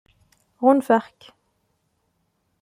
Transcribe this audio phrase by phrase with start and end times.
[0.63, 1.21] Ɣunfaɣ-k.